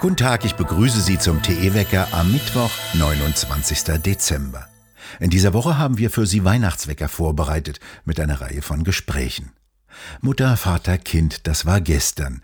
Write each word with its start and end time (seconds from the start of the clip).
Guten 0.00 0.16
Tag, 0.16 0.46
ich 0.46 0.54
begrüße 0.54 1.00
Sie 1.02 1.18
zum 1.18 1.42
TE-Wecker 1.42 2.08
am 2.12 2.32
Mittwoch, 2.32 2.70
29. 2.94 4.00
Dezember. 4.02 4.66
In 5.18 5.28
dieser 5.28 5.52
Woche 5.52 5.76
haben 5.76 5.98
wir 5.98 6.08
für 6.08 6.26
Sie 6.26 6.42
Weihnachtswecker 6.42 7.06
vorbereitet 7.06 7.80
mit 8.06 8.18
einer 8.18 8.40
Reihe 8.40 8.62
von 8.62 8.82
Gesprächen. 8.82 9.52
Mutter, 10.22 10.56
Vater, 10.56 10.96
Kind, 10.96 11.46
das 11.46 11.66
war 11.66 11.82
gestern. 11.82 12.40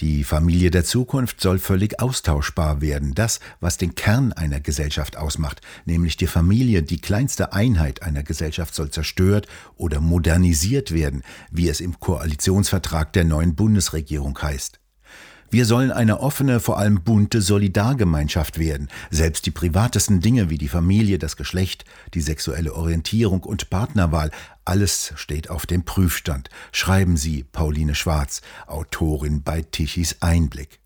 Die 0.00 0.24
Familie 0.24 0.70
der 0.70 0.82
Zukunft 0.82 1.42
soll 1.42 1.58
völlig 1.58 2.00
austauschbar 2.00 2.80
werden. 2.80 3.14
Das, 3.14 3.38
was 3.60 3.76
den 3.76 3.94
Kern 3.94 4.32
einer 4.32 4.58
Gesellschaft 4.58 5.18
ausmacht, 5.18 5.60
nämlich 5.84 6.16
die 6.16 6.26
Familie, 6.26 6.82
die 6.82 7.02
kleinste 7.02 7.52
Einheit 7.52 8.02
einer 8.02 8.22
Gesellschaft, 8.22 8.74
soll 8.74 8.90
zerstört 8.90 9.46
oder 9.76 10.00
modernisiert 10.00 10.92
werden, 10.92 11.22
wie 11.50 11.68
es 11.68 11.82
im 11.82 12.00
Koalitionsvertrag 12.00 13.12
der 13.12 13.24
neuen 13.24 13.54
Bundesregierung 13.54 14.40
heißt. 14.40 14.79
Wir 15.52 15.64
sollen 15.64 15.90
eine 15.90 16.20
offene, 16.20 16.60
vor 16.60 16.78
allem 16.78 17.02
bunte 17.02 17.42
Solidargemeinschaft 17.42 18.60
werden. 18.60 18.88
Selbst 19.10 19.46
die 19.46 19.50
privatesten 19.50 20.20
Dinge 20.20 20.48
wie 20.48 20.58
die 20.58 20.68
Familie, 20.68 21.18
das 21.18 21.36
Geschlecht, 21.36 21.84
die 22.14 22.20
sexuelle 22.20 22.72
Orientierung 22.74 23.42
und 23.42 23.68
Partnerwahl, 23.68 24.30
alles 24.64 25.12
steht 25.16 25.50
auf 25.50 25.66
dem 25.66 25.84
Prüfstand, 25.84 26.50
schreiben 26.70 27.16
Sie, 27.16 27.42
Pauline 27.42 27.96
Schwarz, 27.96 28.42
Autorin 28.68 29.42
bei 29.42 29.62
Tichys 29.62 30.18
Einblick. 30.20 30.78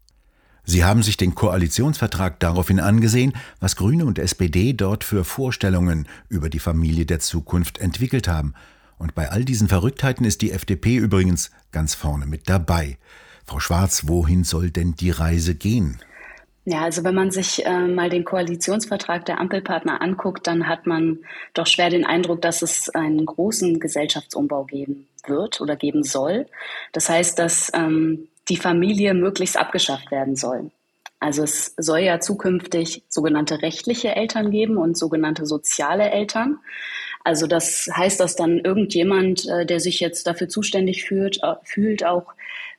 Sie 0.65 0.82
haben 0.82 1.02
sich 1.02 1.18
den 1.18 1.34
Koalitionsvertrag 1.34 2.40
daraufhin 2.40 2.80
angesehen, 2.80 3.34
was 3.60 3.76
Grüne 3.76 4.06
und 4.06 4.18
SPD 4.18 4.73
dort 4.73 5.04
für 5.04 5.24
Vorstellungen 5.24 6.09
über 6.30 6.48
die 6.48 6.59
Familie 6.59 7.04
der 7.04 7.20
Zukunft 7.20 7.76
entwickelt 7.76 8.28
haben. 8.28 8.54
Und 8.96 9.15
bei 9.15 9.30
all 9.30 9.45
diesen 9.45 9.68
Verrücktheiten 9.68 10.24
ist 10.24 10.40
die 10.40 10.52
FDP 10.52 10.96
übrigens 10.96 11.51
ganz 11.70 11.95
vorne 11.95 12.24
mit 12.24 12.48
dabei. 12.48 12.96
Frau 13.47 13.61
Schwarz, 13.61 14.05
wohin 14.07 14.45
soll 14.45 14.71
denn 14.71 14.95
die 14.95 15.10
Reise 15.10 15.55
gehen? 15.55 15.99
Ja, 16.66 16.80
also 16.80 17.05
wenn 17.05 17.15
man 17.15 17.30
sich 17.30 17.66
äh, 17.66 17.87
mal 17.87 18.09
den 18.09 18.24
Koalitionsvertrag 18.24 19.27
der 19.27 19.38
Ampelpartner 19.38 20.01
anguckt, 20.01 20.46
dann 20.46 20.66
hat 20.66 20.87
man 20.87 21.18
doch 21.52 21.66
schwer 21.66 21.91
den 21.91 22.07
Eindruck, 22.07 22.41
dass 22.41 22.63
es 22.63 22.88
einen 22.88 23.27
großen 23.27 23.80
Gesellschaftsumbau 23.80 24.65
geben 24.65 25.07
wird 25.27 25.60
oder 25.60 25.77
geben 25.77 26.05
soll. 26.05 26.46
Das 26.93 27.10
heißt, 27.10 27.38
dass 27.38 27.71
ähm, 27.74 28.29
die 28.49 28.57
Familie 28.57 29.13
möglichst 29.13 29.59
abgeschafft 29.59 30.11
werden 30.11 30.37
soll. 30.37 30.71
Also 31.21 31.43
es 31.43 31.74
soll 31.77 32.01
ja 32.01 32.21
zukünftig 32.21 33.02
sogenannte 33.09 33.63
rechtliche 33.63 34.15
Eltern 34.16 34.51
geben 34.51 34.79
und 34.79 34.96
sogenannte 34.96 35.46
soziale 35.46 36.11
Eltern. 36.11 36.59
Also 37.24 37.46
das 37.46 37.88
heißt, 37.95 38.21
dass 38.21 38.37
dann 38.37 38.59
irgendjemand, 38.59 39.46
äh, 39.49 39.66
der 39.66 39.80
sich 39.80 40.01
jetzt 40.01 40.27
dafür 40.27 40.49
zuständig 40.49 41.05
fühlt, 41.05 41.43
äh, 41.43 41.55
fühlt 41.63 42.05
auch 42.05 42.33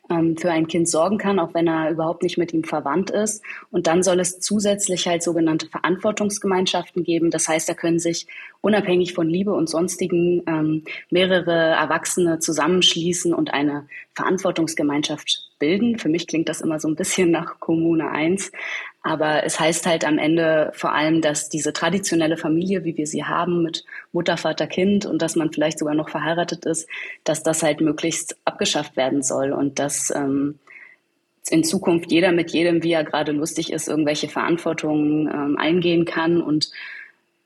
für 0.08 0.52
ein 0.52 0.68
Kind 0.68 0.88
sorgen 0.88 1.18
kann, 1.18 1.40
auch 1.40 1.54
wenn 1.54 1.68
er 1.68 1.90
überhaupt 1.90 2.24
nicht 2.24 2.38
mit 2.38 2.54
ihm 2.54 2.64
verwandt 2.64 3.10
ist. 3.10 3.44
Und 3.72 3.88
dann 3.88 4.04
soll 4.04 4.20
es 4.20 4.40
zusätzlich 4.40 5.08
halt 5.08 5.24
sogenannte 5.24 5.68
Verantwortungsgemeinschaften 5.68 7.04
geben. 7.04 7.32
Das 7.32 7.48
heißt, 7.48 7.68
da 7.68 7.74
können 7.74 8.00
sich 8.00 8.28
unabhängig 8.62 9.14
von 9.14 9.28
Liebe 9.28 9.54
und 9.54 9.70
sonstigen 9.70 10.44
ähm, 10.48 10.84
mehrere 11.10 11.52
Erwachsene 11.52 12.40
zusammenschließen 12.40 13.34
und 13.34 13.54
eine 13.54 13.88
Verantwortungsgemeinschaft 14.14 15.50
bilden. 15.60 15.98
Für 15.98 16.10
mich 16.10 16.28
klingt 16.28 16.50
das 16.50 16.62
immer 16.62 16.80
so 16.80 16.88
ein 16.88 16.96
bisschen 16.96 17.32
nach 17.32 17.60
Kommune 17.60 18.10
1. 18.10 18.52
Aber 19.06 19.44
es 19.44 19.60
heißt 19.60 19.86
halt 19.86 20.04
am 20.04 20.18
Ende 20.18 20.72
vor 20.74 20.92
allem, 20.92 21.22
dass 21.22 21.48
diese 21.48 21.74
traditionelle 21.74 22.38
Familie, 22.38 22.86
wie 22.86 22.98
wir 22.98 23.06
sie 23.06 23.24
haben, 23.24 23.62
mit 23.62 23.86
Mutter, 24.12 24.36
Vater, 24.36 24.66
Kind 24.66 25.06
und 25.06 25.22
dass 25.22 25.36
man 25.36 25.54
vielleicht 25.54 25.78
sogar 25.78 25.94
noch 25.94 26.10
verheiratet 26.10 26.66
ist, 26.66 26.90
dass 27.24 27.44
das 27.44 27.62
halt 27.62 27.82
möglichst 27.82 28.36
abgeschafft 28.46 28.98
werden 28.98 29.22
soll 29.22 29.52
und 29.52 29.78
dass 29.78 30.10
ähm, 30.10 30.58
in 31.52 31.64
Zukunft 31.64 32.12
jeder 32.12 32.32
mit 32.32 32.50
jedem, 32.50 32.82
wie 32.82 32.94
er 32.94 33.04
gerade 33.04 33.32
lustig 33.32 33.72
ist, 33.72 33.88
irgendwelche 33.88 34.28
Verantwortungen 34.28 35.28
ähm, 35.32 35.56
eingehen 35.60 36.06
kann. 36.06 36.42
Und 36.42 36.72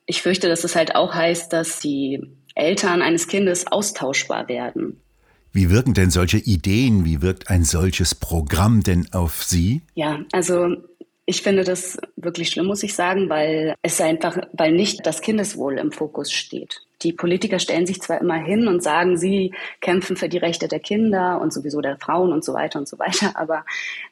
ich 0.06 0.22
fürchte, 0.22 0.48
dass 0.48 0.64
es 0.64 0.78
halt 0.78 0.96
auch 0.96 1.14
heißt, 1.14 1.52
dass 1.52 1.82
die 1.82 2.22
Eltern 2.56 3.02
eines 3.02 3.28
Kindes 3.28 3.68
austauschbar 3.68 4.48
werden. 4.48 5.02
Wie 5.52 5.70
wirken 5.70 5.94
denn 5.94 6.10
solche 6.10 6.38
Ideen, 6.38 7.04
wie 7.04 7.22
wirkt 7.22 7.50
ein 7.50 7.66
solches 7.66 8.16
Programm 8.16 8.82
denn 8.82 9.10
auf 9.12 9.44
Sie? 9.44 9.82
Ja, 9.96 10.22
also 10.32 10.78
ich 11.30 11.44
finde 11.44 11.64
das 11.64 12.00
wirklich 12.16 12.50
schlimm, 12.50 12.66
muss 12.66 12.82
ich 12.82 12.96
sagen, 12.96 13.30
weil 13.30 13.76
es 13.84 14.02
einfach, 14.02 14.40
weil 14.52 14.72
nicht 14.72 15.06
das 15.06 15.22
Kindeswohl 15.22 15.78
im 15.78 15.92
Fokus 15.92 16.32
steht. 16.32 16.82
Die 17.04 17.14
Politiker 17.14 17.60
stellen 17.60 17.86
sich 17.86 18.02
zwar 18.02 18.20
immer 18.20 18.38
hin 18.38 18.68
und 18.68 18.82
sagen, 18.82 19.16
sie 19.16 19.54
kämpfen 19.80 20.18
für 20.18 20.28
die 20.28 20.40
Rechte 20.40 20.68
der 20.68 20.80
Kinder 20.80 21.40
und 21.40 21.54
sowieso 21.54 21.82
der 21.82 22.00
Frauen 22.00 22.34
und 22.34 22.44
so 22.44 22.56
weiter 22.56 22.80
und 22.80 22.88
so 22.88 22.98
weiter, 22.98 23.34
aber 23.36 23.64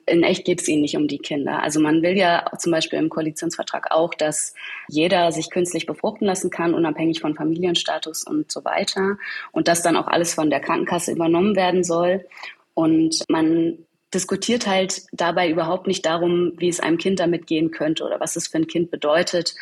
in 0.05 0.21
echt 0.21 0.45
geht 0.45 0.61
es 0.61 0.67
ihnen 0.67 0.83
nicht 0.83 0.95
um 0.95 1.07
die 1.07 1.17
Kinder. 1.17 1.63
Also 1.63 1.79
man 1.79 2.03
will 2.03 2.15
ja 2.15 2.45
zum 2.59 2.71
Beispiel 2.71 2.99
im 2.99 3.09
Koalitionsvertrag 3.09 3.89
auch, 3.89 4.13
dass 4.13 4.53
jeder 4.87 5.31
sich 5.31 5.49
künstlich 5.49 5.87
befruchten 5.87 6.27
lassen 6.27 6.51
kann, 6.51 6.75
unabhängig 6.75 7.19
von 7.19 7.33
Familienstatus 7.33 8.25
und 8.25 8.51
so 8.51 8.63
weiter. 8.63 9.17
Und 9.51 9.67
dass 9.67 9.81
dann 9.81 9.97
auch 9.97 10.05
alles 10.05 10.35
von 10.35 10.51
der 10.51 10.59
Krankenkasse 10.59 11.13
übernommen 11.13 11.55
werden 11.55 11.83
soll. 11.83 12.27
Und 12.75 13.23
man 13.27 13.79
diskutiert 14.13 14.67
halt 14.67 15.03
dabei 15.11 15.49
überhaupt 15.49 15.87
nicht 15.87 16.05
darum, 16.05 16.53
wie 16.57 16.69
es 16.69 16.79
einem 16.79 16.97
Kind 16.97 17.19
damit 17.19 17.47
gehen 17.47 17.71
könnte 17.71 18.03
oder 18.03 18.19
was 18.19 18.35
es 18.35 18.47
für 18.47 18.57
ein 18.57 18.67
Kind 18.67 18.89
bedeutet, 18.89 19.55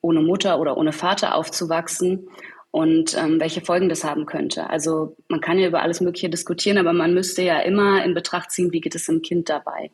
ohne 0.00 0.20
Mutter 0.20 0.60
oder 0.60 0.76
ohne 0.76 0.92
Vater 0.92 1.34
aufzuwachsen 1.34 2.28
und 2.70 3.16
ähm, 3.16 3.38
welche 3.40 3.60
Folgen 3.60 3.88
das 3.88 4.02
haben 4.02 4.26
könnte. 4.26 4.70
Also 4.70 5.16
man 5.28 5.40
kann 5.40 5.58
ja 5.58 5.68
über 5.68 5.82
alles 5.82 6.00
Mögliche 6.00 6.30
diskutieren, 6.30 6.78
aber 6.78 6.92
man 6.92 7.14
müsste 7.14 7.42
ja 7.42 7.60
immer 7.60 8.04
in 8.04 8.14
Betracht 8.14 8.50
ziehen, 8.50 8.72
wie 8.72 8.80
geht 8.80 8.94
es 8.94 9.06
dem 9.06 9.22
Kind 9.22 9.48
dabei? 9.48 9.90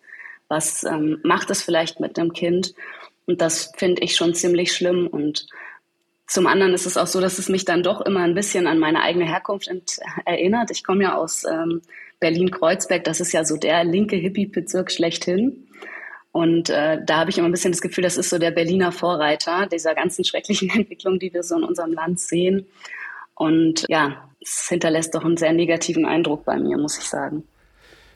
Was 0.49 0.85
ähm, 0.85 1.21
macht 1.25 1.51
es 1.51 1.63
vielleicht 1.63 2.01
mit 2.01 2.17
dem 2.17 2.33
Kind? 2.33 2.75
Und 3.27 3.41
das 3.41 3.73
finde 3.77 4.03
ich 4.03 4.17
schon 4.17 4.35
ziemlich 4.35 4.73
schlimm. 4.73 5.07
Und 5.07 5.47
zum 6.29 6.47
anderen 6.47 6.75
ist 6.75 6.87
es 6.87 6.99
auch 6.99 7.07
so, 7.07 7.21
dass 7.21 7.39
es 7.39 7.49
mich 7.49 7.65
dann 7.65 7.83
doch 7.83 8.03
immer 8.03 8.21
ein 8.21 8.35
bisschen 8.35 8.67
an 8.67 8.79
meine 8.79 9.03
eigene 9.03 9.25
Herkunft 9.25 9.71
erinnert. 10.27 10.71
Ich 10.71 10.85
komme 10.85 11.05
ja 11.05 11.17
aus 11.17 11.45
ähm, 11.45 11.81
Berlin-Kreuzberg, 12.21 13.03
das 13.05 13.21
ist 13.21 13.33
ja 13.33 13.45
so 13.45 13.57
der 13.57 13.83
linke 13.85 14.17
Hippie-Bezirk 14.17 14.93
schlechthin. 14.93 15.67
Und 16.31 16.69
äh, 16.69 16.99
da 17.05 17.21
habe 17.21 17.31
ich 17.31 17.39
immer 17.39 17.49
ein 17.49 17.53
bisschen 17.53 17.73
das 17.73 17.81
Gefühl, 17.81 18.05
das 18.05 18.19
ist 18.19 18.29
so 18.29 18.39
der 18.39 18.51
Berliner 18.51 18.93
Vorreiter 18.93 19.67
dieser 19.67 19.95
ganzen 19.95 20.23
schrecklichen 20.27 20.69
Entwicklung, 20.69 21.19
die 21.19 21.33
wir 21.33 21.43
so 21.43 21.57
in 21.57 21.65
unserem 21.65 21.93
Land 21.95 22.21
sehen. 22.21 22.67
Und 23.35 23.87
ja, 23.89 24.29
es 24.41 24.69
hinterlässt 24.69 25.15
doch 25.15 25.25
einen 25.25 25.39
sehr 25.39 25.55
negativen 25.55 26.05
Eindruck 26.05 26.45
bei 26.45 26.59
mir, 26.59 26.77
muss 26.77 26.99
ich 26.99 27.05
sagen. 27.05 27.45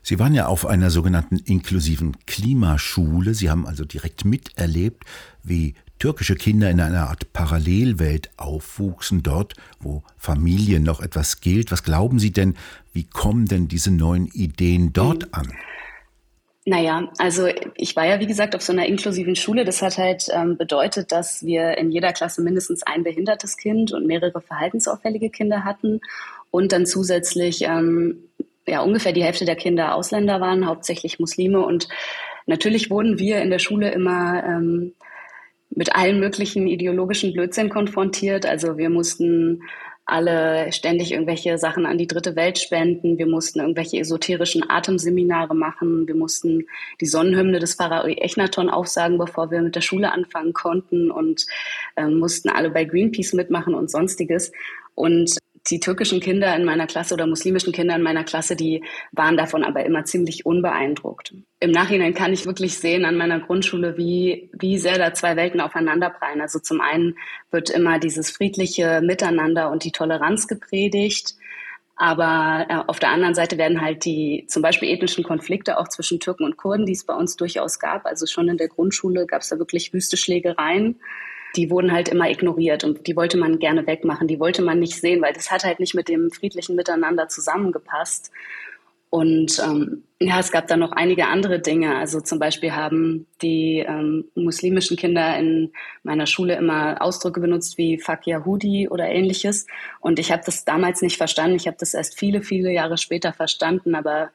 Sie 0.03 0.19
waren 0.19 0.34
ja 0.34 0.49
auf 0.49 0.67
einer 0.67 0.91
sogenannten 0.91 1.39
inklusiven 1.39 2.17
Klimaschule. 2.27 3.33
Sie 3.34 3.49
haben 3.49 3.67
also 3.67 3.84
direkt 3.84 4.25
miterlebt, 4.25 5.05
wie 5.44 5.75
türkische 6.03 6.35
Kinder 6.35 6.69
in 6.69 6.81
einer 6.81 7.11
Art 7.11 7.33
Parallelwelt 7.33 8.31
aufwuchsen, 8.37 9.23
dort, 9.23 9.55
wo 9.79 10.03
Familie 10.19 10.81
noch 10.81 11.01
etwas 11.01 11.41
gilt. 11.41 11.71
Was 11.71 11.85
glauben 11.85 12.19
Sie 12.19 12.33
denn, 12.33 12.57
wie 12.93 13.05
kommen 13.05 13.47
denn 13.47 13.69
diese 13.69 13.93
neuen 13.93 14.27
Ideen 14.27 14.93
dort 14.93 15.27
mhm. 15.27 15.29
an? 15.31 15.53
Naja, 16.65 17.09
also 17.19 17.47
ich 17.77 17.95
war 17.95 18.05
ja 18.05 18.19
wie 18.19 18.27
gesagt 18.27 18.57
auf 18.57 18.62
so 18.62 18.73
einer 18.73 18.87
inklusiven 18.87 19.37
Schule. 19.37 19.65
Das 19.65 19.81
hat 19.81 19.97
halt 19.97 20.27
ähm, 20.33 20.57
bedeutet, 20.57 21.12
dass 21.12 21.45
wir 21.45 21.79
in 21.79 21.93
jeder 21.93 22.12
Klasse 22.12 22.43
mindestens 22.43 22.83
ein 22.83 23.05
behindertes 23.05 23.57
Kind 23.57 23.93
und 23.93 24.05
mehrere 24.05 24.41
verhaltensauffällige 24.41 25.31
Kinder 25.31 25.62
hatten 25.62 26.01
und 26.51 26.73
dann 26.73 26.85
zusätzlich 26.85 27.62
ähm, 27.62 28.25
ja 28.67 28.81
ungefähr 28.81 29.12
die 29.12 29.23
Hälfte 29.23 29.45
der 29.45 29.55
Kinder 29.55 29.95
Ausländer 29.95 30.41
waren, 30.41 30.67
hauptsächlich 30.67 31.21
Muslime. 31.21 31.65
Und 31.65 31.87
natürlich 32.47 32.91
wurden 32.91 33.21
wir 33.21 33.41
in 33.41 33.51
der 33.51 33.61
Schule 33.61 33.93
immer 33.93 34.43
ähm, 34.43 34.95
mit 35.75 35.94
allen 35.94 36.21
möglichen 36.21 36.66
ideologischen 36.66 37.33
Blödsinn 37.33 37.69
konfrontiert. 37.69 38.47
Also 38.47 38.77
wir 38.77 38.91
mussten 38.91 39.62
alle 40.05 40.72
ständig 40.72 41.12
irgendwelche 41.12 41.59
Sachen 41.59 41.87
an 41.87 41.97
die 41.97 42.06
dritte 42.06 42.34
Welt 42.34 42.59
spenden. 42.59 43.19
Wir 43.19 43.26
mussten 43.26 43.61
irgendwelche 43.61 43.99
esoterischen 43.99 44.69
Atemseminare 44.69 45.55
machen. 45.55 46.08
Wir 46.08 46.17
mussten 46.17 46.67
die 47.00 47.06
Sonnenhymne 47.06 47.61
des 47.61 47.75
Pharao 47.75 48.06
Echnaton 48.06 48.69
aufsagen, 48.69 49.17
bevor 49.17 49.50
wir 49.50 49.62
mit 49.62 49.76
der 49.76 49.81
Schule 49.81 50.12
anfangen 50.12 50.52
konnten 50.52 51.11
und 51.11 51.47
äh, 51.97 52.06
mussten 52.06 52.49
alle 52.49 52.70
bei 52.70 52.85
Greenpeace 52.85 53.32
mitmachen 53.32 53.75
und 53.75 53.91
sonstiges. 53.91 54.50
Und 54.94 55.38
die 55.69 55.81
türkischen 55.81 56.20
Kinder 56.20 56.55
in 56.56 56.64
meiner 56.64 56.87
Klasse 56.87 57.14
oder 57.14 57.26
muslimischen 57.26 57.73
Kinder 57.73 57.94
in 57.94 58.03
meiner 58.03 58.25
Klasse, 58.25 58.56
die 58.56 58.82
waren 59.12 59.37
davon 59.37 59.64
aber 59.64 59.85
immer 59.85 60.05
ziemlich 60.05 60.44
unbeeindruckt. 60.44 61.35
Im 61.61 61.70
Nachhinein 61.70 62.14
kann 62.14 62.32
ich 62.32 62.47
wirklich 62.47 62.79
sehen 62.79 63.05
an 63.05 63.17
meiner 63.17 63.41
Grundschule, 63.41 63.97
wie, 63.97 64.50
wie 64.53 64.79
sehr 64.79 64.99
da 64.99 65.14
zwei 65.14 65.37
Welten 65.37 65.61
aufeinanderprallen. 65.61 66.41
Also 66.41 66.59
zum 66.59 66.81
einen 66.81 67.17
wird 67.50 67.70
immer 67.70 68.00
dieses 68.00 68.31
friedliche 68.31 69.00
Miteinander 69.03 69.70
und 69.70 69.85
die 69.85 69.93
Toleranz 69.93 70.49
gepredigt. 70.49 71.37
Aber 71.94 72.67
äh, 72.69 72.75
auf 72.88 72.99
der 72.99 73.11
anderen 73.11 73.35
Seite 73.35 73.59
werden 73.59 73.81
halt 73.81 74.05
die 74.05 74.47
zum 74.49 74.62
Beispiel 74.62 74.88
ethnischen 74.88 75.23
Konflikte 75.23 75.79
auch 75.79 75.87
zwischen 75.87 76.19
Türken 76.19 76.44
und 76.44 76.56
Kurden, 76.56 76.87
die 76.87 76.93
es 76.93 77.05
bei 77.05 77.14
uns 77.14 77.37
durchaus 77.37 77.79
gab. 77.79 78.06
Also 78.06 78.26
schon 78.26 78.49
in 78.49 78.56
der 78.56 78.69
Grundschule 78.69 79.26
gab 79.26 79.43
es 79.43 79.50
da 79.50 79.59
wirklich 79.59 79.93
wüste 79.93 80.17
Schlägereien. 80.17 80.99
Die 81.56 81.70
wurden 81.70 81.93
halt 81.93 82.08
immer 82.08 82.31
ignoriert 82.31 82.84
und 82.84 83.06
die 83.06 83.16
wollte 83.16 83.37
man 83.37 83.58
gerne 83.58 83.87
wegmachen, 83.87 84.28
die 84.28 84.40
wollte 84.40 84.62
man 84.62 84.78
nicht 84.78 85.00
sehen, 85.00 85.22
weil 85.22 85.32
das 85.32 85.50
hat 85.50 85.64
halt 85.64 85.81
nicht 85.81 85.94
mit 85.94 86.08
dem 86.08 86.31
friedlichen 86.31 86.76
Miteinander 86.76 87.28
zusammengepasst. 87.28 88.31
Und 89.10 89.60
ähm, 89.62 90.04
ja, 90.20 90.40
es 90.40 90.50
gab 90.50 90.69
dann 90.69 90.81
noch 90.81 90.93
einige 90.93 91.26
andere 91.26 91.60
Dinge. 91.60 91.96
Also 91.96 92.22
zum 92.22 92.38
Beispiel 92.38 92.72
haben 92.72 93.26
die 93.43 93.84
ähm, 93.87 94.25
muslimischen 94.34 94.96
Kinder 94.96 95.37
in 95.37 95.75
meiner 96.02 96.25
Schule 96.25 96.56
immer 96.56 96.96
Ausdrücke 97.02 97.38
benutzt 97.38 97.76
wie 97.76 97.99
Fuck 97.99 98.26
Yahudi 98.26 98.88
oder 98.88 99.10
ähnliches. 99.10 99.66
Und 100.00 100.19
ich 100.19 100.32
habe 100.32 100.43
das 100.46 100.64
damals 100.64 101.02
nicht 101.02 101.19
verstanden. 101.19 101.56
Ich 101.56 101.66
habe 101.66 101.76
das 101.78 101.93
erst 101.93 102.19
viele, 102.19 102.40
viele 102.40 102.72
Jahre 102.72 102.96
später 102.96 103.34
verstanden. 103.34 103.94
Aber 103.94 104.31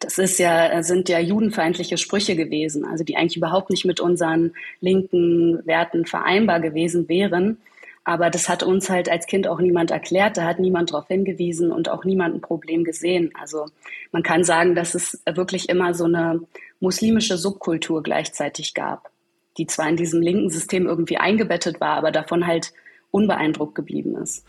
das 0.00 0.18
ist 0.18 0.38
ja, 0.38 0.82
sind 0.82 1.08
ja 1.08 1.18
judenfeindliche 1.18 1.98
Sprüche 1.98 2.36
gewesen, 2.36 2.84
also 2.84 3.04
die 3.04 3.16
eigentlich 3.16 3.36
überhaupt 3.36 3.70
nicht 3.70 3.84
mit 3.84 4.00
unseren 4.00 4.52
linken 4.80 5.64
Werten 5.66 6.06
vereinbar 6.06 6.60
gewesen 6.60 7.08
wären. 7.08 7.58
Aber 8.04 8.30
das 8.30 8.48
hat 8.48 8.62
uns 8.62 8.88
halt 8.88 9.10
als 9.10 9.26
Kind 9.26 9.46
auch 9.48 9.60
niemand 9.60 9.90
erklärt, 9.90 10.36
da 10.38 10.44
hat 10.44 10.60
niemand 10.60 10.92
darauf 10.92 11.08
hingewiesen 11.08 11.72
und 11.72 11.90
auch 11.90 12.04
niemand 12.04 12.36
ein 12.36 12.40
Problem 12.40 12.84
gesehen. 12.84 13.32
Also 13.38 13.66
man 14.12 14.22
kann 14.22 14.44
sagen, 14.44 14.74
dass 14.74 14.94
es 14.94 15.20
wirklich 15.30 15.68
immer 15.68 15.92
so 15.92 16.04
eine 16.04 16.40
muslimische 16.80 17.36
Subkultur 17.36 18.02
gleichzeitig 18.02 18.72
gab, 18.72 19.10
die 19.58 19.66
zwar 19.66 19.88
in 19.88 19.96
diesem 19.96 20.22
linken 20.22 20.48
System 20.48 20.86
irgendwie 20.86 21.18
eingebettet 21.18 21.80
war, 21.80 21.96
aber 21.96 22.10
davon 22.10 22.46
halt 22.46 22.72
unbeeindruckt 23.10 23.74
geblieben 23.74 24.16
ist 24.16 24.44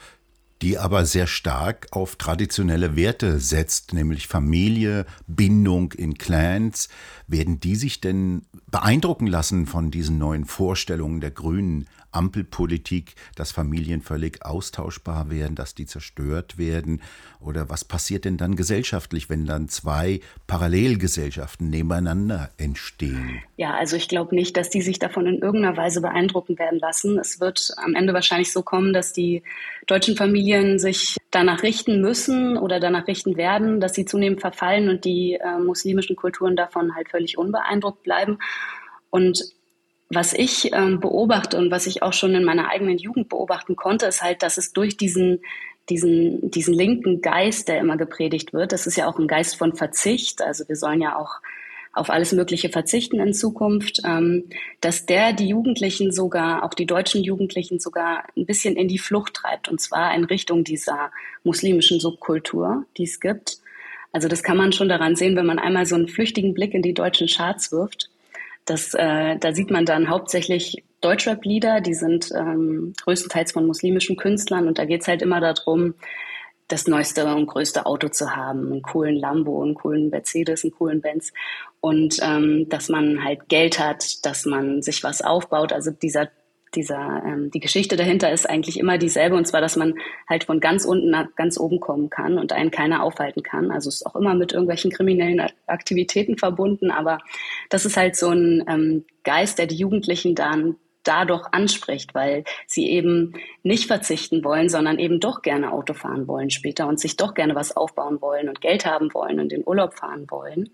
die 0.61 0.77
aber 0.77 1.05
sehr 1.05 1.27
stark 1.27 1.87
auf 1.91 2.15
traditionelle 2.15 2.95
Werte 2.95 3.39
setzt, 3.39 3.93
nämlich 3.93 4.27
Familie, 4.27 5.05
Bindung 5.27 5.93
in 5.93 6.17
Clans. 6.17 6.89
Werden 7.27 7.59
die 7.59 7.75
sich 7.75 8.01
denn 8.01 8.43
beeindrucken 8.69 9.27
lassen 9.27 9.65
von 9.65 9.91
diesen 9.91 10.17
neuen 10.17 10.45
Vorstellungen 10.45 11.21
der 11.21 11.31
Grünen? 11.31 11.87
Ampelpolitik, 12.11 13.15
dass 13.35 13.51
Familien 13.51 14.01
völlig 14.01 14.45
austauschbar 14.45 15.29
werden, 15.29 15.55
dass 15.55 15.75
die 15.75 15.85
zerstört 15.85 16.57
werden? 16.57 17.01
Oder 17.39 17.69
was 17.69 17.85
passiert 17.85 18.25
denn 18.25 18.37
dann 18.37 18.55
gesellschaftlich, 18.55 19.29
wenn 19.29 19.45
dann 19.45 19.69
zwei 19.69 20.19
Parallelgesellschaften 20.47 21.69
nebeneinander 21.69 22.49
entstehen? 22.57 23.41
Ja, 23.57 23.75
also 23.75 23.95
ich 23.95 24.07
glaube 24.07 24.35
nicht, 24.35 24.57
dass 24.57 24.69
die 24.69 24.81
sich 24.81 24.99
davon 24.99 25.25
in 25.25 25.41
irgendeiner 25.41 25.77
Weise 25.77 26.01
beeindrucken 26.01 26.57
werden 26.57 26.79
lassen. 26.79 27.19
Es 27.19 27.39
wird 27.39 27.71
am 27.77 27.95
Ende 27.95 28.13
wahrscheinlich 28.13 28.51
so 28.51 28.63
kommen, 28.63 28.93
dass 28.93 29.13
die 29.13 29.43
deutschen 29.87 30.15
Familien 30.15 30.79
sich 30.79 31.17
danach 31.31 31.63
richten 31.63 32.01
müssen 32.01 32.57
oder 32.57 32.79
danach 32.79 33.07
richten 33.07 33.37
werden, 33.37 33.79
dass 33.79 33.93
sie 33.93 34.05
zunehmend 34.05 34.41
verfallen 34.41 34.89
und 34.89 35.05
die 35.05 35.33
äh, 35.33 35.59
muslimischen 35.59 36.15
Kulturen 36.15 36.55
davon 36.55 36.95
halt 36.95 37.09
völlig 37.09 37.37
unbeeindruckt 37.37 38.03
bleiben. 38.03 38.39
Und 39.09 39.43
was 40.09 40.33
ich 40.33 40.73
ähm, 40.73 40.99
beobachte 40.99 41.57
und 41.57 41.69
was 41.69 41.85
ich 41.85 42.01
auch 42.01 42.13
schon 42.13 42.33
in 42.33 42.43
meiner 42.43 42.69
eigenen 42.69 42.97
Jugend 42.97 43.29
beobachten 43.29 43.75
konnte, 43.75 44.07
ist 44.07 44.23
halt, 44.23 44.41
dass 44.41 44.57
es 44.57 44.73
durch 44.73 44.97
diesen, 44.97 45.41
diesen, 45.87 46.49
diesen 46.49 46.73
linken 46.73 47.21
Geist, 47.21 47.67
der 47.67 47.79
immer 47.79 47.95
gepredigt 47.95 48.51
wird, 48.51 48.71
das 48.71 48.87
ist 48.87 48.97
ja 48.97 49.07
auch 49.07 49.19
ein 49.19 49.27
Geist 49.27 49.55
von 49.55 49.75
Verzicht, 49.75 50.41
also 50.41 50.67
wir 50.67 50.75
sollen 50.75 51.01
ja 51.01 51.15
auch 51.15 51.41
auf 51.93 52.09
alles 52.09 52.31
Mögliche 52.33 52.69
verzichten 52.69 53.19
in 53.19 53.33
Zukunft, 53.33 54.01
ähm, 54.05 54.45
dass 54.81 55.05
der 55.05 55.33
die 55.33 55.47
Jugendlichen 55.47 56.11
sogar, 56.11 56.63
auch 56.63 56.73
die 56.73 56.85
deutschen 56.85 57.23
Jugendlichen 57.23 57.79
sogar 57.79 58.23
ein 58.37 58.45
bisschen 58.45 58.75
in 58.75 58.87
die 58.87 58.99
Flucht 58.99 59.35
treibt, 59.35 59.69
und 59.69 59.79
zwar 59.79 60.13
in 60.15 60.23
Richtung 60.23 60.63
dieser 60.63 61.11
muslimischen 61.43 61.99
Subkultur, 61.99 62.85
die 62.97 63.03
es 63.03 63.19
gibt. 63.19 63.57
Also 64.11 64.27
das 64.27 64.41
kann 64.41 64.57
man 64.57 64.71
schon 64.71 64.89
daran 64.89 65.15
sehen, 65.15 65.35
wenn 65.35 65.45
man 65.45 65.59
einmal 65.59 65.85
so 65.85 65.95
einen 65.95 66.07
flüchtigen 66.07 66.53
Blick 66.53 66.73
in 66.73 66.81
die 66.81 66.95
deutschen 66.95 67.27
Charts 67.27 67.71
wirft 67.71 68.09
das, 68.69 68.93
äh, 68.93 69.37
da 69.37 69.53
sieht 69.53 69.71
man 69.71 69.85
dann 69.85 70.09
hauptsächlich 70.09 70.83
Deutschrap-Lieder, 71.01 71.81
die 71.81 71.93
sind 71.93 72.31
ähm, 72.35 72.93
größtenteils 73.03 73.53
von 73.53 73.65
muslimischen 73.65 74.17
Künstlern 74.17 74.67
und 74.67 74.77
da 74.77 74.85
geht's 74.85 75.07
halt 75.07 75.21
immer 75.21 75.39
darum, 75.39 75.95
das 76.67 76.85
neueste 76.85 77.25
und 77.33 77.47
größte 77.47 77.87
Auto 77.87 78.09
zu 78.09 78.35
haben, 78.35 78.71
einen 78.71 78.81
coolen 78.83 79.15
Lambo, 79.15 79.63
einen 79.63 79.73
coolen 79.73 80.09
Mercedes, 80.09 80.63
einen 80.63 80.73
coolen 80.73 81.01
Benz 81.01 81.33
und 81.81 82.17
ähm, 82.21 82.69
dass 82.69 82.89
man 82.89 83.23
halt 83.23 83.49
Geld 83.49 83.79
hat, 83.79 84.23
dass 84.23 84.45
man 84.45 84.83
sich 84.83 85.03
was 85.03 85.21
aufbaut. 85.23 85.73
Also 85.73 85.89
dieser 85.89 86.29
dieser, 86.75 87.23
ähm, 87.25 87.51
die 87.51 87.59
Geschichte 87.59 87.95
dahinter 87.95 88.31
ist 88.31 88.49
eigentlich 88.49 88.79
immer 88.79 88.97
dieselbe 88.97 89.35
und 89.35 89.45
zwar, 89.45 89.61
dass 89.61 89.75
man 89.75 89.95
halt 90.27 90.43
von 90.43 90.59
ganz 90.59 90.85
unten 90.85 91.09
nach 91.09 91.27
ganz 91.35 91.59
oben 91.59 91.79
kommen 91.79 92.09
kann 92.09 92.37
und 92.37 92.51
einen 92.53 92.71
keiner 92.71 93.03
aufhalten 93.03 93.43
kann. 93.43 93.71
Also 93.71 93.89
es 93.89 93.95
ist 93.95 94.05
auch 94.05 94.15
immer 94.15 94.35
mit 94.35 94.51
irgendwelchen 94.51 94.91
kriminellen 94.91 95.41
Aktivitäten 95.67 96.37
verbunden, 96.37 96.91
aber 96.91 97.19
das 97.69 97.85
ist 97.85 97.97
halt 97.97 98.15
so 98.15 98.29
ein 98.29 98.63
ähm, 98.67 99.05
Geist, 99.23 99.59
der 99.59 99.67
die 99.67 99.75
Jugendlichen 99.77 100.35
dann 100.35 100.75
dadurch 101.03 101.47
anspricht, 101.51 102.13
weil 102.13 102.43
sie 102.67 102.89
eben 102.89 103.33
nicht 103.63 103.87
verzichten 103.87 104.43
wollen, 104.43 104.69
sondern 104.69 104.99
eben 104.99 105.19
doch 105.19 105.41
gerne 105.41 105.71
Auto 105.71 105.93
fahren 105.93 106.27
wollen 106.27 106.49
später 106.49 106.87
und 106.87 106.99
sich 106.99 107.15
doch 107.15 107.33
gerne 107.33 107.55
was 107.55 107.75
aufbauen 107.75 108.21
wollen 108.21 108.49
und 108.49 108.61
Geld 108.61 108.85
haben 108.85 109.13
wollen 109.13 109.39
und 109.39 109.53
in 109.53 109.65
Urlaub 109.65 109.93
fahren 109.95 110.29
wollen. 110.29 110.69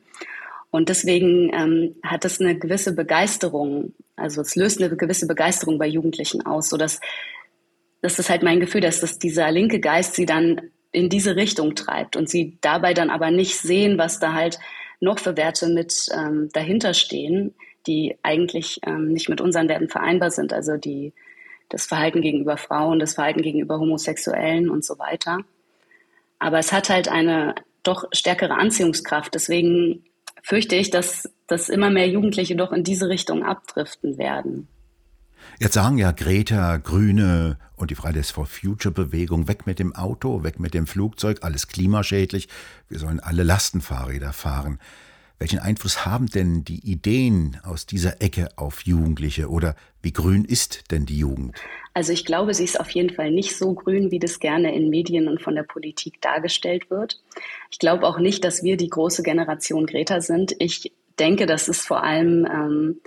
Und 0.75 0.89
deswegen 0.89 1.54
ähm, 1.54 1.95
hat 2.04 2.25
es 2.25 2.42
eine 2.42 2.60
gewisse 2.60 2.94
Begeisterung, 2.94 3.94
also 4.18 4.42
es 4.42 4.57
löst 4.57 4.81
eine 4.81 4.94
gewisse 4.94 5.25
Begeisterung 5.25 5.80
bei 5.80 5.88
Jugendlichen 5.88 6.45
aus, 6.45 6.68
so 6.68 6.75
dass 6.75 7.00
das 8.01 8.19
ist 8.19 8.30
halt 8.30 8.44
mein 8.44 8.60
Gefühl, 8.60 8.81
dass 8.81 9.00
das 9.00 9.18
dieser 9.18 9.50
linke 9.51 9.80
Geist 9.80 10.16
sie 10.16 10.25
dann 10.25 10.60
in 10.92 11.07
diese 11.07 11.38
Richtung 11.38 11.75
treibt 11.75 12.18
und 12.18 12.30
sie 12.30 12.57
dabei 12.60 12.94
dann 12.94 13.10
aber 13.10 13.31
nicht 13.31 13.57
sehen, 13.57 13.98
was 13.98 14.19
da 14.19 14.33
halt 14.33 14.60
noch 15.00 15.18
für 15.18 15.38
Werte 15.38 15.69
mit 15.69 16.07
ähm, 16.13 16.50
dahinter 16.51 16.94
stehen, 16.94 17.56
die 17.88 18.18
eigentlich 18.22 18.81
ähm, 18.86 19.13
nicht 19.13 19.30
mit 19.30 19.39
unseren 19.39 19.69
Werten 19.69 19.88
vereinbar 19.88 20.30
sind. 20.30 20.51
Also 20.51 20.75
die, 20.75 21.13
das 21.69 21.86
Verhalten 21.86 22.22
gegenüber 22.22 22.57
Frauen, 22.57 23.00
das 23.00 23.13
Verhalten 23.13 23.44
gegenüber 23.44 23.80
Homosexuellen 23.80 24.69
und 24.69 24.83
so 24.83 25.00
weiter. 25.00 25.39
Aber 26.38 26.60
es 26.60 26.74
hat 26.74 26.89
halt 26.89 27.07
eine 27.07 27.56
doch 27.83 28.04
stärkere 28.12 28.56
Anziehungskraft. 28.56 29.33
Deswegen 29.36 30.04
fürchte 30.44 30.76
ich, 30.76 30.90
dass, 30.90 31.30
dass 31.48 31.70
immer 31.70 31.90
mehr 31.90 32.08
Jugendliche 32.08 32.56
doch 32.56 32.72
in 32.72 32.84
diese 32.84 33.10
Richtung 33.10 33.44
abdriften 33.44 34.18
werden. 34.18 34.68
Jetzt 35.60 35.74
sagen 35.74 35.98
ja 35.98 36.12
Greta, 36.12 36.78
Grüne 36.78 37.58
und 37.76 37.92
die 37.92 37.96
Fridays 37.96 38.32
for 38.32 38.46
Future 38.46 38.94
Bewegung, 38.94 39.48
weg 39.48 39.66
mit 39.66 39.80
dem 39.80 39.96
Auto, 39.96 40.44
weg 40.44 40.60
mit 40.60 40.74
dem 40.74 40.88
Flugzeug, 40.88 41.40
alles 41.42 41.68
klimaschädlich, 41.68 42.50
wir 42.90 43.00
sollen 43.00 43.20
alle 43.20 43.44
Lastenfahrräder 43.44 44.34
fahren. 44.34 44.80
Welchen 45.38 45.60
Einfluss 45.60 46.06
haben 46.06 46.28
denn 46.28 46.64
die 46.64 46.80
Ideen 46.90 47.60
aus 47.64 47.86
dieser 47.86 48.22
Ecke 48.22 48.50
auf 48.56 48.86
Jugendliche 48.86 49.50
oder 49.50 49.76
wie 50.02 50.14
grün 50.14 50.46
ist 50.46 50.92
denn 50.92 51.06
die 51.06 51.18
Jugend? 51.18 51.58
Also 51.94 52.14
ich 52.14 52.26
glaube, 52.26 52.54
sie 52.54 52.64
ist 52.64 52.80
auf 52.80 52.90
jeden 52.92 53.14
Fall 53.14 53.32
nicht 53.32 53.58
so 53.58 53.74
grün, 53.74 54.12
wie 54.12 54.20
das 54.20 54.40
gerne 54.40 54.74
in 54.74 54.90
Medien 54.90 55.28
und 55.28 55.42
von 55.42 55.56
der 55.56 55.64
Politik 55.64 56.22
dargestellt 56.22 56.90
wird. 56.90 57.22
Ich 57.70 57.80
glaube 57.80 58.08
auch 58.08 58.18
nicht, 58.18 58.46
dass 58.46 58.64
wir 58.64 58.78
die 58.78 58.89
große 58.89 59.24
Generation 59.24 59.86
Greta 59.86 60.22
sind. 60.22 60.56
Ich 60.60 60.94
denke, 61.20 61.46
dass 61.46 61.68
es 61.68 61.82
vor 61.86 62.01
allem, 62.01 62.46
ähm, 62.46 63.01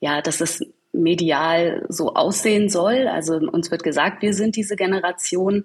ja, 0.00 0.20
dass 0.20 0.40
es 0.40 0.64
medial 0.92 1.86
so 1.88 2.14
aussehen 2.14 2.70
soll. 2.70 3.06
Also 3.06 3.36
uns 3.36 3.70
wird 3.70 3.84
gesagt, 3.84 4.22
wir 4.22 4.34
sind 4.34 4.56
diese 4.56 4.74
Generation. 4.74 5.64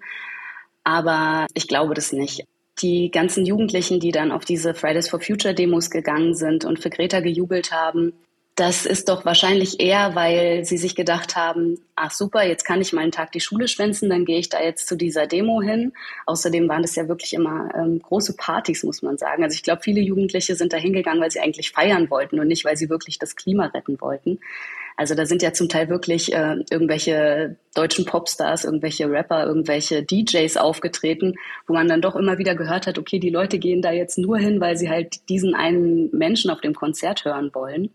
Aber 0.84 1.48
ich 1.56 1.68
glaube 1.68 1.96
das 1.96 2.14
nicht 2.14 2.46
die 2.82 3.12
ganzen 3.12 3.46
Jugendlichen, 3.46 4.00
die 4.00 4.12
dann 4.12 4.32
auf 4.32 4.46
diese 4.46 4.74
Fridays 4.74 5.10
for 5.10 5.20
Future 5.20 5.54
Demos 5.54 5.90
gegangen 5.90 6.34
sind 6.34 6.66
und 6.66 6.80
für 6.80 6.90
Greta 6.90 7.20
gejubelt 7.20 7.72
haben, 7.72 8.14
das 8.58 8.88
ist 8.88 9.08
doch 9.08 9.24
wahrscheinlich 9.24 9.80
eher, 9.80 10.16
weil 10.16 10.66
sie 10.66 10.78
sich 10.78 10.96
gedacht 10.96 11.36
haben, 11.36 11.78
ach 11.96 12.10
super, 12.10 12.44
jetzt 12.44 12.66
kann 12.66 12.82
ich 12.82 12.92
meinen 12.92 13.12
Tag 13.12 13.32
die 13.32 13.40
Schule 13.40 13.68
schwänzen, 13.68 14.10
dann 14.10 14.26
gehe 14.26 14.40
ich 14.40 14.50
da 14.50 14.60
jetzt 14.60 14.88
zu 14.88 14.96
dieser 14.96 15.28
Demo 15.28 15.62
hin. 15.62 15.94
Außerdem 16.26 16.68
waren 16.68 16.82
das 16.82 16.96
ja 16.96 17.08
wirklich 17.08 17.34
immer 17.34 17.70
ähm, 17.76 18.02
große 18.02 18.36
Partys, 18.36 18.82
muss 18.84 19.04
man 19.04 19.20
sagen. 19.20 19.44
Also 19.44 19.54
ich 19.54 19.62
glaube, 19.62 19.84
viele 19.84 20.02
Jugendliche 20.02 20.56
sind 20.56 20.74
da 20.74 20.78
hingegangen, 20.78 21.22
weil 21.22 21.30
sie 21.30 21.40
eigentlich 21.40 21.70
feiern 21.70 22.10
wollten 22.10 22.40
und 22.40 22.48
nicht, 22.48 22.66
weil 22.66 22.76
sie 22.76 22.90
wirklich 22.90 23.20
das 23.20 23.36
Klima 23.36 23.68
retten 23.68 24.02
wollten. 24.02 24.40
Also 24.96 25.14
da 25.14 25.28
sind 25.28 25.44
ja 25.44 25.54
zum 25.54 25.70
Teil 25.70 25.88
wirklich 25.90 26.34
äh, 26.34 26.56
irgendwelche 26.72 27.58
deutschen 27.76 28.06
Popstars, 28.06 28.66
irgendwelche 28.66 29.08
Rapper, 29.08 29.46
irgendwelche 29.46 30.02
DJs 30.02 30.58
aufgetreten, 30.58 31.36
wo 31.68 31.74
man 31.74 31.88
dann 31.88 32.02
doch 32.02 32.16
immer 32.16 32.40
wieder 32.40 32.56
gehört 32.56 32.88
hat, 32.88 32.98
okay, 32.98 33.20
die 33.20 33.30
Leute 33.30 33.60
gehen 33.60 33.84
da 33.84 33.92
jetzt 33.92 34.18
nur 34.18 34.40
hin, 34.40 34.60
weil 34.60 34.78
sie 34.78 34.90
halt 34.90 35.30
diesen 35.30 35.54
einen 35.54 36.10
Menschen 36.12 36.50
auf 36.50 36.62
dem 36.62 36.74
Konzert 36.74 37.24
hören 37.24 37.52
wollen. 37.54 37.92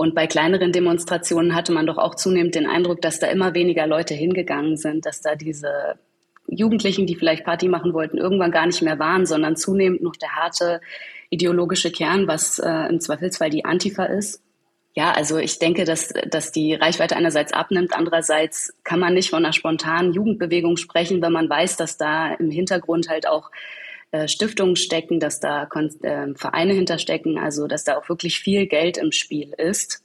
Und 0.00 0.14
bei 0.14 0.28
kleineren 0.28 0.70
Demonstrationen 0.70 1.56
hatte 1.56 1.72
man 1.72 1.84
doch 1.84 1.98
auch 1.98 2.14
zunehmend 2.14 2.54
den 2.54 2.68
Eindruck, 2.68 3.02
dass 3.02 3.18
da 3.18 3.26
immer 3.26 3.54
weniger 3.54 3.84
Leute 3.88 4.14
hingegangen 4.14 4.76
sind, 4.76 5.04
dass 5.04 5.22
da 5.22 5.34
diese 5.34 5.98
Jugendlichen, 6.46 7.04
die 7.04 7.16
vielleicht 7.16 7.44
Party 7.44 7.66
machen 7.66 7.92
wollten, 7.92 8.16
irgendwann 8.16 8.52
gar 8.52 8.64
nicht 8.64 8.80
mehr 8.80 9.00
waren, 9.00 9.26
sondern 9.26 9.56
zunehmend 9.56 10.00
noch 10.00 10.14
der 10.14 10.36
harte 10.36 10.80
ideologische 11.30 11.90
Kern, 11.90 12.28
was 12.28 12.60
äh, 12.60 12.88
im 12.88 13.00
Zweifelsfall 13.00 13.50
die 13.50 13.64
Antifa 13.64 14.04
ist. 14.04 14.40
Ja, 14.94 15.10
also 15.10 15.36
ich 15.36 15.58
denke, 15.58 15.84
dass, 15.84 16.14
dass 16.30 16.52
die 16.52 16.74
Reichweite 16.74 17.16
einerseits 17.16 17.52
abnimmt, 17.52 17.92
andererseits 17.92 18.72
kann 18.84 19.00
man 19.00 19.14
nicht 19.14 19.30
von 19.30 19.44
einer 19.44 19.52
spontanen 19.52 20.12
Jugendbewegung 20.12 20.76
sprechen, 20.76 21.20
wenn 21.22 21.32
man 21.32 21.50
weiß, 21.50 21.76
dass 21.76 21.96
da 21.96 22.34
im 22.34 22.52
Hintergrund 22.52 23.08
halt 23.08 23.26
auch 23.26 23.50
äh, 24.10 24.28
Stiftungen 24.28 24.76
stecken, 24.76 25.20
dass 25.20 25.40
da 25.40 25.66
Kon 25.66 25.90
äh, 26.02 26.34
Vereine 26.34 26.72
hinterstecken, 26.72 27.38
also 27.38 27.66
dass 27.66 27.84
da 27.84 27.98
auch 27.98 28.08
wirklich 28.08 28.40
viel 28.40 28.66
Geld 28.66 28.96
im 28.96 29.12
Spiel 29.12 29.52
ist. 29.56 30.02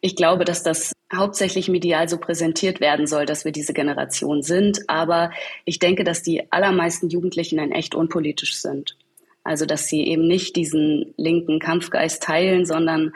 Ich 0.00 0.16
glaube, 0.16 0.44
dass 0.44 0.62
das 0.62 0.92
hauptsächlich 1.14 1.68
medial 1.68 2.08
so 2.08 2.18
präsentiert 2.18 2.80
werden 2.80 3.06
soll, 3.06 3.26
dass 3.26 3.44
wir 3.44 3.52
diese 3.52 3.74
Generation 3.74 4.42
sind. 4.42 4.88
Aber 4.88 5.30
ich 5.64 5.78
denke, 5.78 6.04
dass 6.04 6.22
die 6.22 6.50
allermeisten 6.50 7.10
Jugendlichen 7.10 7.58
dann 7.58 7.72
echt 7.72 7.94
unpolitisch 7.94 8.56
sind. 8.56 8.96
Also, 9.44 9.66
dass 9.66 9.86
sie 9.86 10.06
eben 10.06 10.26
nicht 10.26 10.56
diesen 10.56 11.14
linken 11.16 11.58
Kampfgeist 11.60 12.22
teilen, 12.22 12.64
sondern 12.64 13.12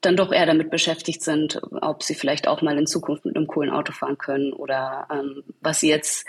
dann 0.00 0.16
doch 0.16 0.32
eher 0.32 0.46
damit 0.46 0.70
beschäftigt 0.70 1.22
sind, 1.22 1.60
ob 1.80 2.02
sie 2.02 2.14
vielleicht 2.14 2.48
auch 2.48 2.62
mal 2.62 2.78
in 2.78 2.86
Zukunft 2.86 3.24
mit 3.24 3.36
einem 3.36 3.46
coolen 3.46 3.70
Auto 3.70 3.92
fahren 3.92 4.16
können 4.16 4.52
oder 4.52 5.06
ähm, 5.12 5.44
was 5.60 5.80
sie 5.80 5.90
jetzt 5.90 6.26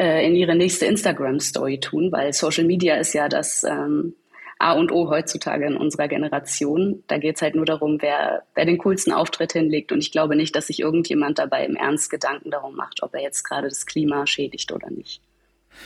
äh, 0.00 0.26
in 0.26 0.34
ihre 0.34 0.56
nächste 0.56 0.86
Instagram-Story 0.86 1.78
tun, 1.78 2.10
weil 2.10 2.32
Social 2.32 2.64
Media 2.64 2.96
ist 2.96 3.12
ja 3.12 3.28
das 3.28 3.64
ähm, 3.64 4.14
A 4.58 4.72
und 4.72 4.92
O 4.92 5.10
heutzutage 5.10 5.66
in 5.66 5.76
unserer 5.76 6.08
Generation. 6.08 7.04
Da 7.06 7.18
geht 7.18 7.36
es 7.36 7.42
halt 7.42 7.54
nur 7.54 7.66
darum, 7.66 7.98
wer, 8.00 8.42
wer 8.54 8.64
den 8.64 8.78
coolsten 8.78 9.12
Auftritt 9.12 9.52
hinlegt. 9.52 9.92
Und 9.92 9.98
ich 9.98 10.10
glaube 10.10 10.36
nicht, 10.36 10.56
dass 10.56 10.68
sich 10.68 10.80
irgendjemand 10.80 11.38
dabei 11.38 11.66
im 11.66 11.76
Ernst 11.76 12.08
Gedanken 12.08 12.50
darum 12.50 12.76
macht, 12.76 13.02
ob 13.02 13.14
er 13.14 13.20
jetzt 13.20 13.42
gerade 13.44 13.68
das 13.68 13.84
Klima 13.84 14.26
schädigt 14.26 14.72
oder 14.72 14.90
nicht. 14.90 15.20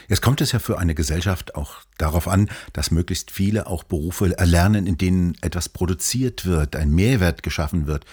Jetzt 0.09 0.23
kommt 0.23 0.40
es 0.40 0.52
ja 0.52 0.61
für 0.61 0.78
eine 0.78 0.94
Gesellschaft 0.94 1.56
auch 1.56 1.78
darauf 1.99 2.28
an, 2.28 2.49
dass 2.73 2.92
möglichst 2.92 3.33
viele 3.33 3.66
auch 3.66 3.83
Berufe 3.83 4.33
erlernen, 4.38 4.87
in 4.87 4.97
denen 4.97 5.37
etwas 5.40 5.68
produziert 5.68 6.47
wird, 6.47 6.76
ein 6.76 6.90
Mehrwert 6.90 7.42
geschaffen 7.42 7.87
wird, 7.88 8.04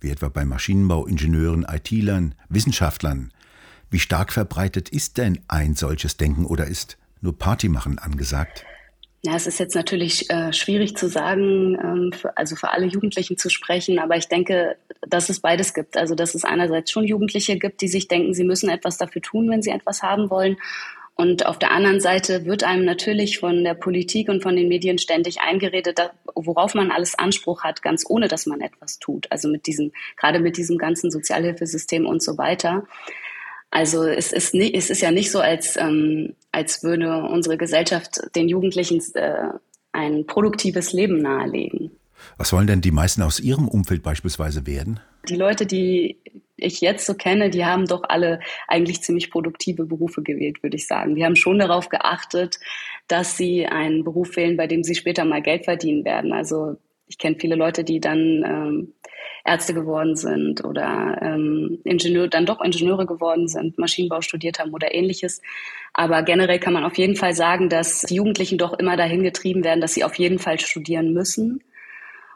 wie 0.00 0.10
etwa 0.10 0.28
bei 0.28 0.44
Maschinenbauingenieuren, 0.44 1.66
IT-Lern, 1.68 2.34
Wissenschaftlern. 2.48 3.32
Wie 3.90 3.98
stark 3.98 4.32
verbreitet 4.32 4.88
ist 4.88 5.18
denn 5.18 5.40
ein 5.48 5.74
solches 5.74 6.16
Denken 6.16 6.44
oder 6.44 6.66
ist 6.66 6.98
nur 7.20 7.38
Partymachen 7.38 7.98
angesagt? 7.98 8.64
Ja, 9.22 9.34
es 9.34 9.46
ist 9.46 9.58
jetzt 9.58 9.74
natürlich 9.74 10.30
äh, 10.30 10.52
schwierig 10.52 10.96
zu 10.96 11.08
sagen, 11.08 11.76
ähm, 11.82 12.12
für, 12.12 12.36
also 12.36 12.54
für 12.54 12.70
alle 12.70 12.86
Jugendlichen 12.86 13.36
zu 13.36 13.50
sprechen, 13.50 13.98
aber 13.98 14.16
ich 14.16 14.28
denke, 14.28 14.76
dass 15.06 15.28
es 15.28 15.40
beides 15.40 15.74
gibt. 15.74 15.96
Also 15.96 16.14
dass 16.14 16.34
es 16.34 16.44
einerseits 16.44 16.90
schon 16.90 17.04
Jugendliche 17.04 17.58
gibt, 17.58 17.80
die 17.80 17.88
sich 17.88 18.08
denken, 18.08 18.34
sie 18.34 18.44
müssen 18.44 18.68
etwas 18.68 18.98
dafür 18.98 19.22
tun, 19.22 19.50
wenn 19.50 19.62
sie 19.62 19.70
etwas 19.70 20.02
haben 20.02 20.30
wollen. 20.30 20.56
Und 21.16 21.46
auf 21.46 21.58
der 21.58 21.70
anderen 21.70 21.98
Seite 21.98 22.44
wird 22.44 22.62
einem 22.62 22.84
natürlich 22.84 23.38
von 23.38 23.64
der 23.64 23.72
Politik 23.72 24.28
und 24.28 24.42
von 24.42 24.54
den 24.54 24.68
Medien 24.68 24.98
ständig 24.98 25.40
eingeredet, 25.40 25.98
worauf 26.34 26.74
man 26.74 26.90
alles 26.90 27.18
Anspruch 27.18 27.64
hat, 27.64 27.82
ganz 27.82 28.04
ohne 28.06 28.28
dass 28.28 28.44
man 28.44 28.60
etwas 28.60 28.98
tut. 28.98 29.26
Also 29.32 29.48
mit 29.48 29.66
diesem, 29.66 29.92
gerade 30.16 30.40
mit 30.40 30.58
diesem 30.58 30.76
ganzen 30.76 31.10
Sozialhilfesystem 31.10 32.04
und 32.04 32.22
so 32.22 32.36
weiter. 32.36 32.86
Also 33.70 34.04
es 34.04 34.32
ist, 34.32 34.54
nicht, 34.54 34.74
es 34.74 34.90
ist 34.90 35.02
ja 35.02 35.10
nicht 35.10 35.30
so, 35.30 35.40
als, 35.40 35.76
ähm, 35.76 36.34
als 36.52 36.82
würde 36.82 37.24
unsere 37.24 37.56
Gesellschaft 37.56 38.20
den 38.34 38.48
Jugendlichen 38.48 39.02
äh, 39.14 39.48
ein 39.92 40.26
produktives 40.26 40.92
Leben 40.92 41.18
nahelegen. 41.18 41.90
Was 42.38 42.52
wollen 42.52 42.66
denn 42.66 42.80
die 42.80 42.90
meisten 42.90 43.22
aus 43.22 43.40
Ihrem 43.40 43.68
Umfeld 43.68 44.02
beispielsweise 44.02 44.66
werden? 44.66 45.00
Die 45.28 45.36
Leute, 45.36 45.66
die 45.66 46.18
ich 46.56 46.80
jetzt 46.80 47.06
so 47.06 47.14
kenne, 47.14 47.50
die 47.50 47.64
haben 47.64 47.86
doch 47.86 48.02
alle 48.08 48.40
eigentlich 48.68 49.02
ziemlich 49.02 49.30
produktive 49.30 49.84
Berufe 49.84 50.22
gewählt, 50.22 50.62
würde 50.62 50.76
ich 50.76 50.86
sagen. 50.86 51.14
Die 51.14 51.24
haben 51.24 51.36
schon 51.36 51.58
darauf 51.58 51.88
geachtet, 51.88 52.58
dass 53.08 53.36
sie 53.36 53.66
einen 53.66 54.04
Beruf 54.04 54.36
wählen, 54.36 54.56
bei 54.56 54.66
dem 54.66 54.82
sie 54.82 54.94
später 54.94 55.24
mal 55.24 55.42
Geld 55.42 55.64
verdienen 55.64 56.04
werden. 56.04 56.32
Also 56.32 56.76
ich 57.06 57.18
kenne 57.18 57.36
viele 57.38 57.56
Leute, 57.56 57.84
die 57.84 58.00
dann 58.00 58.42
ähm, 58.44 58.92
Ärzte 59.46 59.74
geworden 59.74 60.16
sind 60.16 60.64
oder 60.64 61.18
ähm, 61.22 61.78
Ingenieur, 61.84 62.28
dann 62.28 62.46
doch 62.46 62.60
Ingenieure 62.60 63.06
geworden 63.06 63.48
sind, 63.48 63.78
Maschinenbau 63.78 64.20
studiert 64.20 64.58
haben 64.58 64.72
oder 64.72 64.94
ähnliches. 64.94 65.40
Aber 65.94 66.22
generell 66.22 66.58
kann 66.58 66.72
man 66.72 66.84
auf 66.84 66.98
jeden 66.98 67.16
Fall 67.16 67.34
sagen, 67.34 67.68
dass 67.68 68.02
die 68.02 68.16
Jugendlichen 68.16 68.58
doch 68.58 68.78
immer 68.78 68.96
dahin 68.96 69.22
getrieben 69.22 69.64
werden, 69.64 69.80
dass 69.80 69.94
sie 69.94 70.04
auf 70.04 70.16
jeden 70.16 70.38
Fall 70.38 70.58
studieren 70.58 71.12
müssen. 71.12 71.62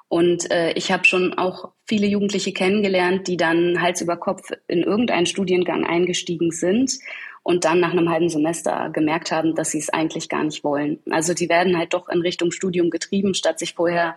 Und 0.08 0.50
äh, 0.50 0.72
ich 0.72 0.90
habe 0.90 1.04
schon 1.04 1.34
auch 1.34 1.70
viele 1.86 2.06
Jugendliche 2.06 2.52
kennengelernt, 2.52 3.28
die 3.28 3.36
dann 3.36 3.80
Hals 3.80 4.00
über 4.00 4.16
Kopf 4.16 4.50
in 4.66 4.82
irgendeinen 4.82 5.26
Studiengang 5.26 5.84
eingestiegen 5.84 6.50
sind 6.50 6.98
und 7.42 7.64
dann 7.64 7.80
nach 7.80 7.92
einem 7.92 8.10
halben 8.10 8.28
Semester 8.28 8.90
gemerkt 8.92 9.30
haben, 9.30 9.54
dass 9.54 9.70
sie 9.70 9.78
es 9.78 9.88
eigentlich 9.88 10.28
gar 10.28 10.42
nicht 10.42 10.64
wollen. 10.64 10.98
Also 11.10 11.32
die 11.32 11.48
werden 11.48 11.78
halt 11.78 11.94
doch 11.94 12.08
in 12.08 12.20
Richtung 12.20 12.50
Studium 12.50 12.90
getrieben, 12.90 13.34
statt 13.34 13.58
sich 13.58 13.74
vorher 13.74 14.16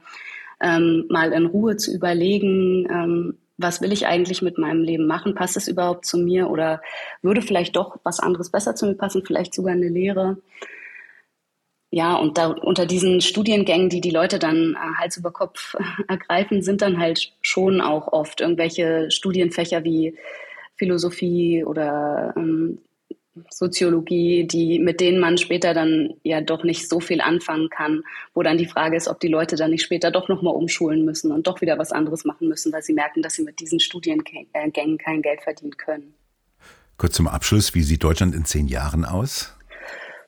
ähm, 0.62 1.06
mal 1.10 1.32
in 1.34 1.46
Ruhe 1.46 1.78
zu 1.78 1.94
überlegen, 1.94 2.88
ähm, 2.90 3.38
was 3.58 3.82
will 3.82 3.92
ich 3.92 4.08
eigentlich 4.08 4.42
mit 4.42 4.58
meinem 4.58 4.82
Leben 4.82 5.06
machen? 5.06 5.36
Passt 5.36 5.58
es 5.58 5.68
überhaupt 5.68 6.06
zu 6.06 6.18
mir 6.18 6.50
oder 6.50 6.82
würde 7.22 7.42
vielleicht 7.42 7.76
doch 7.76 7.98
was 8.04 8.20
anderes 8.20 8.50
besser 8.50 8.76
zu 8.76 8.86
mir 8.86 8.96
passen, 8.96 9.24
vielleicht 9.26 9.54
sogar 9.54 9.74
eine 9.74 9.90
Lehre? 9.90 10.38
Ja, 11.92 12.16
und 12.16 12.40
da, 12.40 12.48
unter 12.48 12.88
diesen 12.88 13.22
Studiengängen, 13.22 13.88
die 13.88 14.02
die 14.02 14.10
Leute 14.10 14.40
dann 14.40 14.74
äh, 14.74 15.00
Hals 15.00 15.18
über 15.18 15.32
Kopf 15.32 15.76
ergreifen, 16.08 16.64
sind 16.64 16.82
dann 16.82 16.98
halt 17.00 17.34
schon 17.42 17.82
auch 17.82 18.12
oft 18.12 18.42
irgendwelche 18.42 19.12
Studienfächer 19.12 19.84
wie 19.84 20.18
Philosophie 20.76 21.64
oder 21.64 22.34
ähm, 22.36 22.80
Soziologie, 23.50 24.46
die, 24.46 24.80
mit 24.80 25.00
denen 25.00 25.20
man 25.20 25.38
später 25.38 25.74
dann 25.74 26.14
ja 26.24 26.42
doch 26.42 26.64
nicht 26.64 26.88
so 26.88 27.00
viel 27.00 27.20
anfangen 27.20 27.70
kann, 27.70 28.04
wo 28.34 28.44
dann 28.44 28.58
die 28.58 28.68
Frage 28.68 28.96
ist, 28.96 29.08
ob 29.08 29.20
die 29.20 29.28
Leute 29.28 29.56
dann 29.56 29.72
nicht 29.72 29.84
später 29.84 30.12
doch 30.12 30.30
nochmal 30.30 30.54
umschulen 30.54 31.04
müssen 31.04 31.32
und 31.32 31.48
doch 31.48 31.62
wieder 31.62 31.80
was 31.80 31.92
anderes 31.92 32.26
machen 32.26 32.48
müssen, 32.48 32.72
weil 32.72 32.84
sie 32.84 32.94
merken, 32.94 33.22
dass 33.24 33.34
sie 33.34 33.44
mit 33.44 33.60
diesen 33.60 33.80
Studiengängen 33.80 34.98
kein 35.00 35.22
Geld 35.22 35.42
verdienen 35.42 35.78
können. 35.78 36.14
Kurz 36.98 37.16
zum 37.16 37.28
Abschluss, 37.28 37.74
wie 37.74 37.82
sieht 37.82 38.04
Deutschland 38.04 38.36
in 38.36 38.46
zehn 38.46 38.68
Jahren 38.68 39.04
aus? 39.04 39.56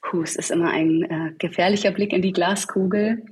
Puh, 0.01 0.23
es 0.23 0.35
ist 0.35 0.51
immer 0.51 0.71
ein 0.71 1.03
äh, 1.03 1.31
gefährlicher 1.37 1.91
Blick 1.91 2.11
in 2.11 2.21
die 2.21 2.33
Glaskugel. 2.33 3.23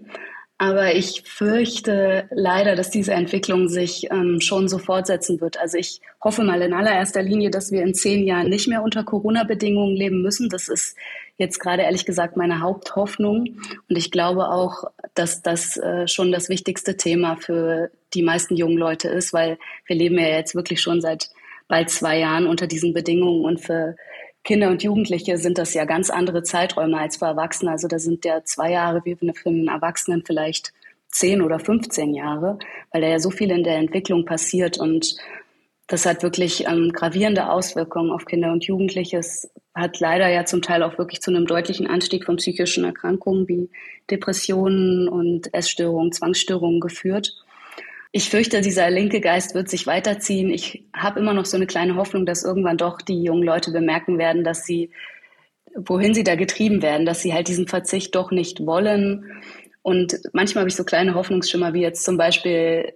Aber 0.63 0.96
ich 0.96 1.24
fürchte 1.25 2.24
leider, 2.32 2.77
dass 2.77 2.89
diese 2.89 3.12
Entwicklung 3.12 3.67
sich 3.67 4.10
ähm, 4.12 4.39
schon 4.39 4.70
so 4.70 4.77
fortsetzen 4.77 5.41
wird. 5.41 5.60
Also 5.60 5.77
ich 5.77 6.00
hoffe 6.24 6.41
mal 6.41 6.62
in 6.62 6.72
allererster 6.72 7.22
Linie, 7.22 7.51
dass 7.51 7.74
wir 7.74 7.84
in 7.84 7.93
zehn 7.93 8.25
Jahren 8.25 8.48
nicht 8.48 8.70
mehr 8.70 8.82
unter 8.82 9.03
Corona-Bedingungen 9.03 9.93
leben 9.93 10.22
müssen. 10.22 10.48
Das 10.48 10.70
ist 10.70 10.96
jetzt 11.36 11.60
gerade 11.60 11.84
ehrlich 11.84 12.05
gesagt 12.05 12.38
meine 12.38 12.62
Haupthoffnung. 12.62 13.58
Und 13.89 13.98
ich 13.98 14.10
glaube 14.10 14.51
auch, 14.51 14.86
dass 15.15 15.41
das 15.41 15.75
äh, 15.75 16.08
schon 16.08 16.32
das 16.32 16.48
wichtigste 16.48 16.96
Thema 16.96 17.36
für 17.36 17.91
die 18.13 18.24
meisten 18.24 18.55
jungen 18.55 18.77
Leute 18.77 19.10
ist, 19.10 19.34
weil 19.34 19.58
wir 19.86 19.98
leben 19.98 20.17
ja 20.17 20.29
jetzt 20.29 20.55
wirklich 20.55 20.79
schon 20.79 21.01
seit 21.01 21.29
bald 21.67 21.89
zwei 21.89 22.20
Jahren 22.20 22.48
unter 22.48 22.67
diesen 22.67 22.93
Bedingungen 22.93 23.43
und 23.43 23.60
für 23.60 23.98
Kinder 24.43 24.69
und 24.69 24.83
Jugendliche 24.83 25.38
sind 25.38 25.57
das 25.57 25.73
ja 25.73 25.85
ganz 25.85 26.09
andere 26.09 26.43
Zeiträume 26.43 26.97
als 26.97 27.17
für 27.17 27.25
Erwachsene. 27.25 27.71
Also 27.71 27.88
da 27.88 27.97
sind 27.97 28.25
ja 28.25 28.43
zwei 28.43 28.71
Jahre 28.71 29.01
wie 29.05 29.15
für 29.15 29.50
einen 29.50 29.69
Erwachsenen 29.69 30.23
vielleicht 30.25 30.73
zehn 31.07 31.41
oder 31.41 31.59
15 31.59 32.13
Jahre, 32.13 32.59
weil 32.91 33.01
da 33.01 33.07
ja 33.07 33.19
so 33.19 33.29
viel 33.29 33.51
in 33.51 33.63
der 33.63 33.77
Entwicklung 33.77 34.25
passiert 34.25 34.77
und 34.77 35.15
das 35.88 36.05
hat 36.05 36.23
wirklich 36.23 36.65
ähm, 36.65 36.91
gravierende 36.91 37.50
Auswirkungen 37.50 38.12
auf 38.12 38.25
Kinder 38.25 38.51
und 38.51 38.63
Jugendliche. 38.65 39.17
Es 39.17 39.51
hat 39.75 40.00
leider 40.00 40.29
ja 40.29 40.45
zum 40.45 40.62
Teil 40.62 40.81
auch 40.81 40.97
wirklich 40.97 41.21
zu 41.21 41.29
einem 41.29 41.45
deutlichen 41.45 41.88
Anstieg 41.88 42.25
von 42.25 42.38
psychischen 42.38 42.85
Erkrankungen 42.85 43.47
wie 43.47 43.69
Depressionen 44.09 45.07
und 45.07 45.53
Essstörungen, 45.53 46.12
Zwangsstörungen 46.12 46.79
geführt 46.79 47.42
ich 48.15 48.29
fürchte, 48.29 48.62
dieser 48.62 48.91
linke 48.91 49.22
Geist 49.22 49.55
wird 49.55 49.70
sich 49.70 49.88
weiterziehen. 49.88 50.51
Ich 50.51 50.86
habe 50.96 51.20
immer 51.20 51.34
noch 51.34 51.48
so 51.48 51.58
eine 51.58 51.65
kleine 51.65 51.96
Hoffnung, 51.96 52.27
dass 52.27 52.43
irgendwann 52.43 52.77
doch 52.77 53.01
die 53.01 53.24
jungen 53.24 53.41
Leute 53.41 53.72
bemerken 53.72 54.20
werden, 54.20 54.43
dass 54.43 54.65
sie, 54.65 54.91
wohin 55.74 56.13
sie 56.13 56.24
da 56.24 56.36
getrieben 56.36 56.84
werden, 56.84 57.08
dass 57.08 57.24
sie 57.24 57.34
halt 57.34 57.48
diesen 57.48 57.67
Verzicht 57.67 58.13
doch 58.13 58.29
nicht 58.29 58.67
wollen. 58.67 59.41
Und 59.82 60.20
manchmal 60.32 60.62
habe 60.62 60.70
ich 60.70 60.75
so 60.75 60.84
kleine 60.84 61.15
Hoffnungsschimmer, 61.15 61.74
wie 61.74 61.82
jetzt 61.82 62.05
zum 62.05 62.17
Beispiel 62.17 62.93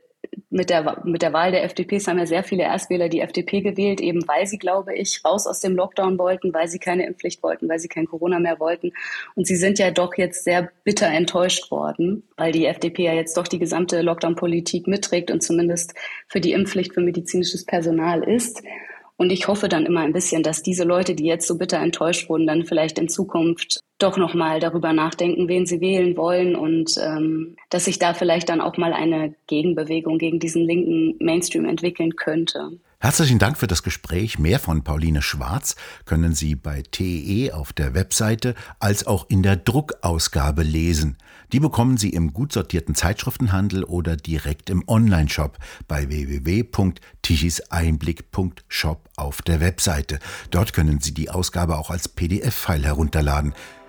mit 0.50 0.70
der, 0.70 1.02
mit 1.04 1.22
der 1.22 1.34
Wahl 1.34 1.52
der 1.52 1.64
FDP 1.64 2.00
haben 2.00 2.20
ja 2.20 2.26
sehr 2.26 2.44
viele 2.44 2.64
Erstwähler 2.64 3.10
die 3.10 3.20
FDP 3.20 3.62
gewählt, 3.62 4.00
eben 4.00 4.26
weil 4.28 4.48
sie, 4.48 4.58
glaube 4.58 4.96
ich, 4.96 5.22
raus 5.26 5.46
aus 5.46 5.60
dem 5.60 5.76
Lockdown 5.76 6.18
wollten, 6.18 6.54
weil 6.54 6.70
sie 6.70 6.80
keine 6.80 7.06
Impfpflicht 7.06 7.44
wollten, 7.44 7.68
weil 7.68 7.80
sie 7.80 7.90
kein 7.90 8.06
Corona 8.06 8.40
mehr 8.40 8.60
wollten. 8.60 8.94
Und 9.36 9.46
sie 9.46 9.58
sind 9.58 9.78
ja 9.78 9.92
doch 9.92 10.16
jetzt 10.16 10.46
sehr 10.46 10.72
bitter 10.86 11.08
enttäuscht 11.08 11.70
worden, 11.70 12.24
weil 12.38 12.54
die 12.54 12.66
FDP 12.66 13.04
ja 13.04 13.14
jetzt 13.14 13.36
doch 13.36 13.48
die 13.48 13.60
gesamte 13.60 14.02
Lockdown-Politik 14.02 14.88
mitträgt 14.88 15.32
und 15.32 15.44
zumindest 15.44 15.94
für 16.28 16.40
die 16.40 16.54
Impfpflicht 16.54 16.94
für 16.94 17.02
medizinisches 17.02 17.66
Personal 17.66 18.24
ist. 18.24 18.62
Und 19.18 19.32
ich 19.32 19.48
hoffe 19.48 19.68
dann 19.68 19.86
immer 19.86 20.02
ein 20.02 20.14
bisschen, 20.14 20.44
dass 20.44 20.62
diese 20.62 20.84
Leute, 20.84 21.16
die 21.16 21.26
jetzt 21.26 21.48
so 21.48 21.58
bitter 21.58 21.80
enttäuscht 21.80 22.30
wurden, 22.30 22.48
dann 22.48 22.66
vielleicht 22.66 23.00
in 23.00 23.10
Zukunft 23.10 23.82
doch 23.98 24.18
nochmal 24.18 24.60
darüber 24.60 24.94
nachdenken, 24.94 25.48
wen 25.48 25.66
sie 25.66 25.82
wählen 25.82 26.16
wollen 26.18 26.56
und 26.56 26.92
ähm, 27.02 27.56
dass 27.70 27.86
sich 27.86 27.98
da 27.98 28.14
vielleicht 28.14 28.50
dann 28.50 28.62
auch 28.62 28.78
mal 28.78 28.94
eine 28.94 29.34
Gegenbewegung 29.48 30.20
gegen 30.20 30.40
diesen 30.40 30.64
linken 30.64 31.16
Mainstream 31.20 31.66
entwickeln 31.66 32.16
könnte. 32.16 32.78
Herzlichen 33.00 33.38
Dank 33.38 33.60
für 33.60 33.68
das 33.68 33.84
Gespräch. 33.84 34.40
Mehr 34.40 34.58
von 34.58 34.84
Pauline 34.84 35.22
Schwarz 35.22 35.76
können 36.06 36.34
Sie 36.34 36.56
bei 36.56 36.82
TE 36.82 37.52
auf 37.54 37.72
der 37.72 37.94
Webseite 37.94 38.56
als 38.80 39.06
auch 39.06 39.30
in 39.30 39.44
der 39.44 39.56
Druckausgabe 39.56 40.64
lesen. 40.64 41.20
Die 41.54 41.60
bekommen 41.60 41.98
Sie 41.98 42.10
im 42.10 42.34
gut 42.34 42.54
sortierten 42.54 42.96
Zeitschriftenhandel 42.96 43.84
oder 43.84 44.18
direkt 44.18 44.72
im 44.72 44.84
Onlineshop 44.88 45.60
bei 45.88 46.10
www.tichiseinblick.shop 46.10 49.10
auf 49.16 49.44
der 49.44 49.62
Webseite. 49.62 50.18
Dort 50.50 50.74
können 50.74 51.00
Sie 51.00 51.14
die 51.14 51.30
Ausgabe 51.30 51.78
auch 51.78 51.92
als 51.92 52.10
PDF-File 52.10 52.84
herunterladen. 52.84 53.54